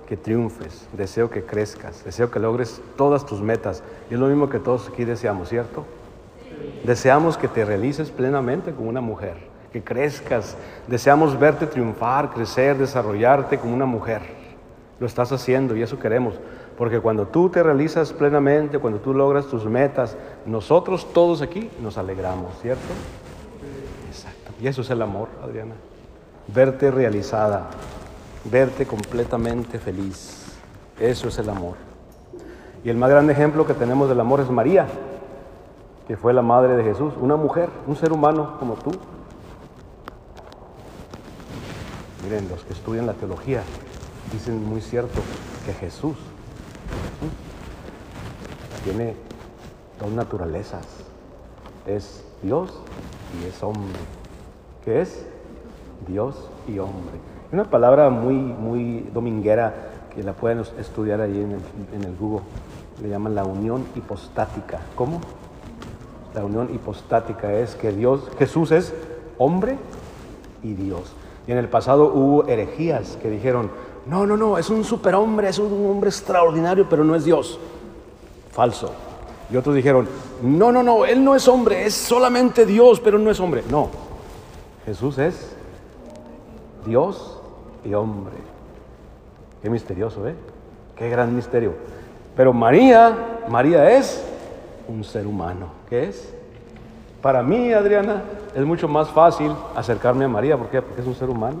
que 0.07 0.17
triunfes, 0.17 0.87
deseo 0.93 1.29
que 1.29 1.43
crezcas, 1.43 2.03
deseo 2.03 2.29
que 2.29 2.39
logres 2.39 2.81
todas 2.97 3.25
tus 3.25 3.41
metas. 3.41 3.81
Y 4.09 4.15
es 4.15 4.19
lo 4.19 4.27
mismo 4.27 4.49
que 4.49 4.59
todos 4.59 4.89
aquí 4.89 5.05
deseamos, 5.05 5.49
¿cierto? 5.49 5.85
Deseamos 6.83 7.37
que 7.37 7.47
te 7.47 7.63
realices 7.65 8.11
plenamente 8.11 8.71
como 8.73 8.89
una 8.89 9.01
mujer, 9.01 9.37
que 9.71 9.83
crezcas. 9.83 10.57
Deseamos 10.87 11.39
verte 11.39 11.67
triunfar, 11.67 12.31
crecer, 12.31 12.77
desarrollarte 12.77 13.57
como 13.57 13.73
una 13.73 13.85
mujer. 13.85 14.21
Lo 14.99 15.07
estás 15.07 15.31
haciendo 15.31 15.75
y 15.75 15.81
eso 15.81 15.97
queremos. 15.97 16.35
Porque 16.77 16.99
cuando 16.99 17.27
tú 17.27 17.49
te 17.49 17.61
realizas 17.61 18.13
plenamente, 18.13 18.79
cuando 18.79 18.99
tú 18.99 19.13
logras 19.13 19.47
tus 19.47 19.65
metas, 19.65 20.17
nosotros 20.45 21.11
todos 21.13 21.41
aquí 21.41 21.69
nos 21.81 21.97
alegramos, 21.97 22.53
¿cierto? 22.61 22.81
Exacto. 24.07 24.51
Y 24.61 24.67
eso 24.67 24.81
es 24.81 24.89
el 24.89 25.01
amor, 25.01 25.29
Adriana. 25.43 25.75
Verte 26.47 26.91
realizada, 26.91 27.67
verte 28.45 28.85
completamente 28.85 29.79
feliz. 29.79 30.59
Eso 30.99 31.27
es 31.27 31.37
el 31.39 31.49
amor. 31.49 31.75
Y 32.83 32.89
el 32.89 32.97
más 32.97 33.09
grande 33.09 33.33
ejemplo 33.33 33.65
que 33.65 33.73
tenemos 33.73 34.09
del 34.09 34.19
amor 34.19 34.39
es 34.39 34.49
María, 34.49 34.87
que 36.07 36.17
fue 36.17 36.33
la 36.33 36.41
madre 36.41 36.75
de 36.75 36.83
Jesús, 36.83 37.13
una 37.19 37.35
mujer, 37.35 37.69
un 37.85 37.95
ser 37.95 38.11
humano 38.11 38.57
como 38.59 38.73
tú. 38.73 38.91
Miren, 42.31 42.47
los 42.47 42.63
que 42.63 42.71
estudian 42.71 43.05
la 43.05 43.13
teología 43.13 43.61
dicen 44.31 44.63
muy 44.63 44.79
cierto 44.79 45.19
que 45.65 45.73
Jesús 45.73 46.15
tiene 48.85 49.15
dos 49.99 50.11
naturalezas. 50.13 50.87
Es 51.85 52.23
Dios 52.41 52.79
y 53.37 53.47
es 53.49 53.61
hombre. 53.61 53.99
¿Qué 54.85 55.01
es? 55.01 55.25
Dios 56.07 56.47
y 56.69 56.79
hombre. 56.79 57.19
Una 57.51 57.69
palabra 57.69 58.09
muy, 58.09 58.35
muy 58.35 59.09
dominguera 59.13 59.73
que 60.15 60.23
la 60.23 60.31
pueden 60.31 60.63
estudiar 60.79 61.19
ahí 61.19 61.37
en 61.37 61.51
el, 61.51 61.61
en 61.93 62.03
el 62.05 62.15
Google. 62.15 62.45
Le 63.01 63.09
llaman 63.09 63.35
la 63.35 63.43
unión 63.43 63.85
hipostática. 63.93 64.79
¿Cómo? 64.95 65.19
La 66.33 66.45
unión 66.45 66.73
hipostática 66.73 67.51
es 67.51 67.75
que 67.75 67.91
Dios, 67.91 68.29
Jesús 68.39 68.71
es 68.71 68.93
hombre 69.37 69.75
y 70.63 70.75
Dios. 70.75 71.13
Y 71.47 71.51
en 71.51 71.57
el 71.57 71.69
pasado 71.69 72.11
hubo 72.13 72.45
herejías 72.47 73.17
que 73.21 73.29
dijeron, 73.29 73.71
no, 74.05 74.25
no, 74.25 74.37
no, 74.37 74.57
es 74.57 74.69
un 74.69 74.83
superhombre, 74.83 75.49
es 75.49 75.59
un 75.59 75.89
hombre 75.89 76.09
extraordinario, 76.09 76.87
pero 76.89 77.03
no 77.03 77.15
es 77.15 77.23
Dios. 77.23 77.59
Falso. 78.51 78.91
Y 79.51 79.57
otros 79.57 79.75
dijeron, 79.75 80.07
no, 80.41 80.71
no, 80.71 80.81
no, 80.81 81.05
él 81.05 81.23
no 81.23 81.35
es 81.35 81.47
hombre, 81.47 81.85
es 81.85 81.93
solamente 81.93 82.65
Dios, 82.65 82.99
pero 82.99 83.19
no 83.19 83.29
es 83.29 83.39
hombre. 83.39 83.63
No, 83.69 83.89
Jesús 84.85 85.17
es 85.17 85.55
Dios 86.85 87.39
y 87.83 87.93
hombre. 87.93 88.35
Qué 89.61 89.69
misterioso, 89.69 90.27
¿eh? 90.27 90.35
Qué 90.95 91.09
gran 91.09 91.35
misterio. 91.35 91.73
Pero 92.35 92.53
María, 92.53 93.39
María 93.49 93.91
es 93.91 94.23
un 94.87 95.03
ser 95.03 95.27
humano. 95.27 95.67
¿Qué 95.89 96.05
es? 96.05 96.33
Para 97.21 97.43
mí, 97.43 97.71
Adriana, 97.71 98.23
es 98.55 98.65
mucho 98.65 98.87
más 98.87 99.09
fácil 99.09 99.51
acercarme 99.75 100.25
a 100.25 100.27
María. 100.27 100.57
¿Por 100.57 100.67
qué? 100.67 100.81
Porque 100.81 101.01
es 101.01 101.07
un 101.07 101.15
ser 101.15 101.29
humano. 101.29 101.57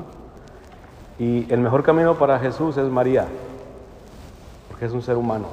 Y 1.19 1.51
el 1.53 1.59
mejor 1.59 1.83
camino 1.83 2.15
para 2.15 2.39
Jesús 2.39 2.77
es 2.77 2.89
María, 2.89 3.27
porque 4.69 4.85
es 4.85 4.91
un 4.91 5.03
ser 5.03 5.17
humano. 5.17 5.45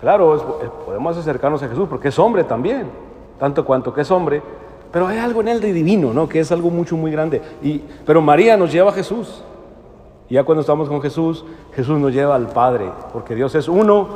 Claro, 0.00 0.60
podemos 0.84 1.16
acercarnos 1.16 1.62
a 1.62 1.68
Jesús 1.68 1.88
porque 1.88 2.08
es 2.08 2.18
hombre 2.18 2.44
también, 2.44 2.86
tanto 3.40 3.64
cuanto 3.64 3.92
que 3.92 4.02
es 4.02 4.10
hombre, 4.10 4.40
pero 4.92 5.08
hay 5.08 5.18
algo 5.18 5.40
en 5.40 5.48
él 5.48 5.60
de 5.60 5.72
divino, 5.72 6.12
¿no? 6.12 6.28
Que 6.28 6.38
es 6.40 6.52
algo 6.52 6.70
mucho, 6.70 6.96
muy 6.96 7.10
grande. 7.10 7.42
Y, 7.62 7.78
pero 8.04 8.20
María 8.22 8.56
nos 8.56 8.70
lleva 8.70 8.90
a 8.90 8.92
Jesús. 8.92 9.42
Y 10.28 10.34
ya 10.34 10.44
cuando 10.44 10.60
estamos 10.60 10.88
con 10.88 11.02
Jesús, 11.02 11.44
Jesús 11.74 11.98
nos 11.98 12.12
lleva 12.12 12.36
al 12.36 12.48
Padre, 12.48 12.90
porque 13.12 13.34
Dios 13.34 13.54
es 13.54 13.68
uno 13.68 14.08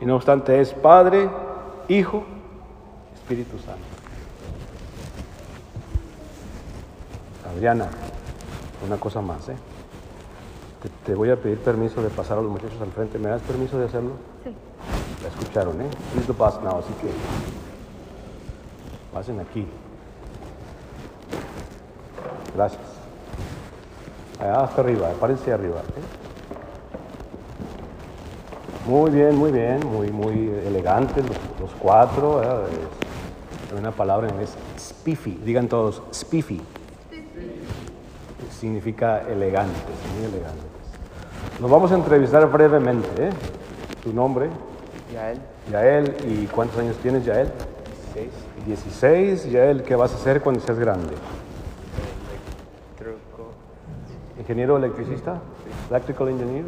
y 0.00 0.06
no 0.06 0.16
obstante 0.16 0.60
es 0.60 0.72
Padre, 0.72 1.28
Hijo, 1.88 2.24
Espíritu 3.14 3.58
Santo. 3.58 3.95
Adriana, 7.56 7.88
una 8.86 8.96
cosa 8.98 9.20
más, 9.22 9.48
¿eh? 9.48 9.56
Te, 10.82 10.90
te 11.06 11.14
voy 11.14 11.30
a 11.30 11.36
pedir 11.36 11.58
permiso 11.58 12.02
de 12.02 12.10
pasar 12.10 12.36
a 12.38 12.42
los 12.42 12.50
muchachos 12.50 12.78
al 12.82 12.90
frente. 12.92 13.18
¿Me 13.18 13.28
das 13.30 13.40
permiso 13.42 13.78
de 13.78 13.86
hacerlo? 13.86 14.10
Sí. 14.44 14.54
La 15.22 15.28
escucharon, 15.28 15.80
¿eh? 15.80 15.86
Please 16.12 16.26
do 16.28 16.34
pass 16.34 16.60
now, 16.62 16.78
así 16.78 16.92
que 17.00 17.08
pasen 19.12 19.40
aquí. 19.40 19.66
Gracias. 22.54 22.82
Allá 24.38 24.60
hasta 24.64 24.82
arriba, 24.82 25.08
párense 25.18 25.50
arriba. 25.52 25.76
¿eh? 25.80 26.02
Muy 28.86 29.10
bien, 29.10 29.34
muy 29.34 29.50
bien, 29.50 29.80
muy, 29.86 30.10
muy 30.10 30.48
elegantes 30.66 31.24
los, 31.26 31.38
los 31.60 31.70
cuatro. 31.78 32.42
¿eh? 32.42 32.66
Es- 32.70 33.72
Hay 33.72 33.78
una 33.78 33.92
palabra 33.92 34.28
en 34.28 34.34
inglés, 34.34 34.54
spiffy. 34.78 35.40
Digan 35.42 35.68
todos, 35.68 36.02
spiffy. 36.12 36.60
Significa 38.66 39.22
elegante, 39.28 39.78
muy 40.16 40.24
elegante. 40.24 40.64
Nos 41.60 41.70
vamos 41.70 41.92
a 41.92 41.94
entrevistar 41.94 42.50
brevemente. 42.50 43.28
¿eh? 43.28 43.30
Tu 44.02 44.12
nombre, 44.12 44.50
Yael, 45.14 45.38
Yael, 45.70 46.16
¿y 46.26 46.46
cuántos 46.46 46.76
años 46.80 46.96
tienes, 46.96 47.24
Yael? 47.24 47.48
6, 48.12 48.28
16. 48.66 49.52
Yael, 49.52 49.84
¿qué 49.84 49.94
vas 49.94 50.12
a 50.12 50.16
hacer 50.16 50.40
cuando 50.40 50.60
seas 50.60 50.80
grande? 50.80 51.14
truco, 52.98 53.52
¿Ingeniero 54.36 54.78
electricista? 54.78 55.38
Electrical 55.88 56.30
engineer? 56.30 56.64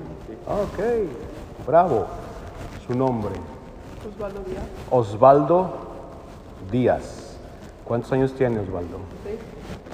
Ok, 0.47 1.67
bravo. 1.67 2.07
Su 2.87 2.95
nombre. 2.97 3.33
Osvaldo 4.09 4.39
Díaz. 4.47 4.65
Osvaldo 4.89 5.71
Díaz. 6.71 7.37
¿Cuántos 7.85 8.13
años 8.13 8.33
tiene 8.35 8.61
Osvaldo? 8.61 8.99
Sí. 9.25 9.37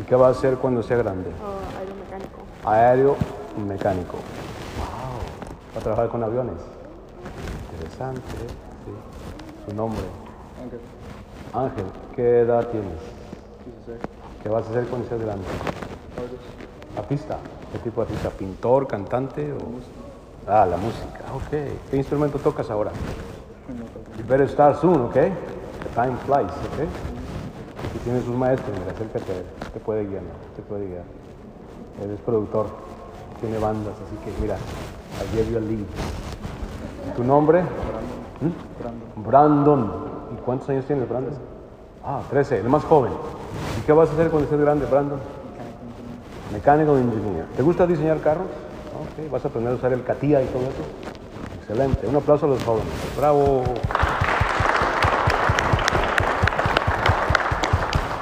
¿Y 0.01 0.03
qué 0.05 0.17
va 0.17 0.29
a 0.29 0.31
hacer 0.31 0.57
cuando 0.57 0.83
sea 0.83 0.97
grande? 0.97 1.31
Uh, 1.31 1.79
aeromecánico. 1.79 1.94
Aéreo 2.65 3.17
mecánico. 3.69 4.15
Wow. 4.79 5.75
¿Va 5.75 5.79
a 5.79 5.83
trabajar 5.83 6.09
con 6.09 6.23
aviones? 6.23 6.57
Interesante. 7.73 8.21
Sí. 8.21 9.67
Su 9.69 9.77
nombre. 9.77 10.03
aunque 10.59 10.77
Ángel, 11.53 11.87
¿qué 12.17 12.41
edad 12.41 12.67
tienes? 12.69 12.99
quise 13.65 13.99
ser 13.99 13.99
¿Qué 14.43 14.49
vas 14.49 14.67
a 14.67 14.71
hacer 14.71 14.87
cuando 14.87 15.09
seas 15.09 15.21
grande? 15.21 15.45
artist, 16.17 16.99
Artista. 16.99 17.37
¿Qué 17.73 17.79
tipo 17.79 18.01
de 18.03 18.07
artista? 18.09 18.31
¿Pintor, 18.31 18.87
cantante 18.87 19.53
o...? 19.53 20.51
Ah, 20.51 20.67
la 20.67 20.77
música. 20.77 21.25
Ok. 21.35 21.51
¿Qué 21.91 21.97
instrumento 21.97 22.39
tocas 22.39 22.71
ahora? 22.71 22.91
no. 23.69 24.19
You 24.19 24.25
better 24.29 24.49
start 24.49 24.81
soon, 24.81 25.03
¿ok? 25.03 25.15
The 25.15 25.31
time 25.95 26.17
flies, 26.27 26.51
¿ok? 26.51 26.89
Si 27.93 27.99
tienes 28.01 28.27
un 28.27 28.39
maestro, 28.39 28.73
mira, 28.79 28.93
acércate 28.93 29.33
a 29.33 29.37
él. 29.37 29.45
Te 29.73 29.81
puede 29.81 30.05
guiar, 30.07 30.23
te 30.57 30.63
puede 30.63 30.87
guiar. 30.87 31.05
Él 32.03 32.11
es 32.11 32.21
productor, 32.21 32.67
tiene 33.41 33.59
bandas, 33.59 33.95
así 33.95 34.17
que 34.25 34.41
mira, 34.41 34.57
I 34.57 35.37
give 35.37 35.51
you 35.51 35.59
a 35.59 35.61
lead. 35.61 35.85
¿Tu 37.17 37.25
nombre? 37.25 37.63
¿Mm? 37.63 39.25
Brandon. 39.27 39.93
¿Y 40.33 40.41
cuántos 40.43 40.69
años 40.69 40.85
tienes, 40.87 41.09
Brandon? 41.09 41.35
Ah, 42.05 42.21
13, 42.31 42.59
el 42.59 42.69
más 42.69 42.85
joven. 42.85 43.13
¿Y 43.79 43.87
qué 43.87 43.93
vas 43.93 44.11
a 44.11 44.13
hacer 44.13 44.29
cuando 44.31 44.45
estés 44.45 44.61
grande, 44.61 44.87
Brandon? 44.87 45.19
Mecánico 46.53 46.95
de 46.97 47.03
ingeniería. 47.03 47.47
¿Te 47.57 47.63
gusta 47.63 47.87
diseñar 47.87 48.21
carros? 48.21 48.47
Ok, 48.47 49.31
vas 49.31 49.45
a 49.45 49.49
aprender 49.49 49.73
a 49.73 49.77
usar 49.77 49.93
el 49.93 50.05
CATIA 50.05 50.43
y 50.43 50.47
todo 50.47 50.63
eso. 50.63 50.85
Excelente. 51.61 52.07
Un 52.07 52.17
aplauso 52.17 52.47
a 52.47 52.49
los 52.51 52.63
jóvenes. 52.65 52.93
Bravo. 53.17 53.63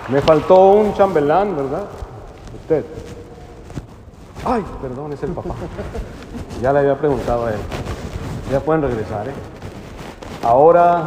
Me 0.09 0.21
faltó 0.21 0.73
un 0.73 0.95
chambelán, 0.95 1.57
¿verdad? 1.57 1.85
Usted. 2.61 2.85
Ay, 4.45 4.65
perdón, 4.81 5.13
es 5.13 5.23
el 5.23 5.33
papá. 5.33 5.55
Ya 6.61 6.73
le 6.73 6.81
había 6.81 6.99
preguntado 6.99 7.47
a 7.47 7.51
él. 7.51 7.61
Ya 8.51 8.61
pueden 8.61 8.83
regresar, 8.83 9.29
¿eh? 9.29 9.33
Ahora, 10.43 11.07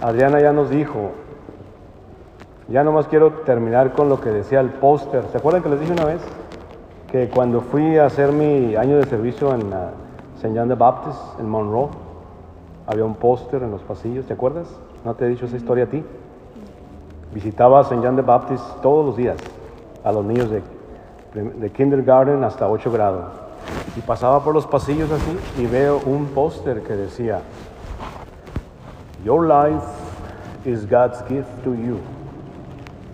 Adriana 0.00 0.40
ya 0.40 0.52
nos 0.52 0.70
dijo, 0.70 1.10
ya 2.68 2.84
nomás 2.84 3.08
quiero 3.08 3.32
terminar 3.44 3.94
con 3.94 4.08
lo 4.08 4.20
que 4.20 4.30
decía 4.30 4.60
el 4.60 4.70
póster. 4.70 5.24
¿Se 5.32 5.38
acuerdan 5.38 5.62
que 5.62 5.68
les 5.68 5.80
dije 5.80 5.92
una 5.92 6.04
vez? 6.04 6.22
Que 7.10 7.28
cuando 7.28 7.60
fui 7.60 7.98
a 7.98 8.06
hacer 8.06 8.30
mi 8.30 8.76
año 8.76 8.96
de 8.96 9.06
servicio 9.06 9.52
en 9.52 9.72
uh, 9.72 9.90
St. 10.36 10.56
John 10.56 10.68
the 10.68 10.74
Baptist, 10.76 11.18
en 11.40 11.48
Monroe, 11.48 11.88
había 12.86 13.04
un 13.04 13.16
póster 13.16 13.64
en 13.64 13.72
los 13.72 13.82
pasillos, 13.82 14.26
¿te 14.26 14.34
acuerdas? 14.34 14.68
¿No 15.04 15.14
te 15.14 15.24
he 15.24 15.28
dicho 15.28 15.46
esa 15.46 15.56
historia 15.56 15.84
a 15.84 15.88
ti? 15.88 16.04
Visitaba 17.34 17.80
St. 17.80 18.00
John 18.02 18.14
the 18.14 18.22
Baptist 18.22 18.64
todos 18.80 19.04
los 19.04 19.16
días, 19.16 19.36
a 20.04 20.12
los 20.12 20.24
niños 20.24 20.48
de, 20.50 20.62
de 21.34 21.70
kindergarten 21.70 22.44
hasta 22.44 22.68
8 22.68 22.90
grados. 22.90 23.24
Y 23.96 24.00
pasaba 24.00 24.42
por 24.42 24.54
los 24.54 24.66
pasillos 24.66 25.10
así 25.10 25.62
y 25.62 25.66
veo 25.66 26.00
un 26.06 26.26
póster 26.26 26.82
que 26.82 26.94
decía, 26.94 27.40
Your 29.24 29.46
life 29.46 29.84
is 30.64 30.88
God's 30.88 31.20
gift 31.28 31.50
to 31.64 31.74
you. 31.74 31.98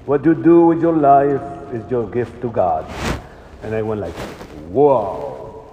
What 0.07 0.23
you 0.25 0.35
do 0.35 0.67
with 0.67 0.83
your 0.83 0.95
life 0.95 1.43
is 1.73 1.83
your 1.91 2.11
gift 2.11 2.41
to 2.43 2.51
God. 2.51 2.85
And 3.63 3.75
I 3.75 3.83
went 3.83 4.01
like, 4.01 4.15
wow. 4.71 5.65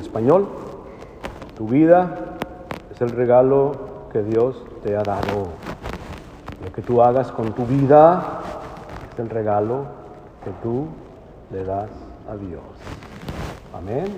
Español, 0.00 0.48
tu 1.56 1.68
vida 1.68 2.36
es 2.90 3.00
el 3.00 3.10
regalo 3.10 4.08
que 4.12 4.22
Dios 4.22 4.56
te 4.82 4.96
ha 4.96 5.02
dado. 5.02 5.48
Lo 6.64 6.72
que 6.72 6.82
tú 6.82 7.00
hagas 7.00 7.30
con 7.30 7.52
tu 7.52 7.64
vida 7.64 8.40
es 9.12 9.18
el 9.20 9.30
regalo 9.30 9.84
que 10.44 10.50
tú 10.62 10.88
le 11.52 11.64
das 11.64 11.90
a 12.28 12.34
Dios. 12.36 12.62
Amén. 13.74 14.16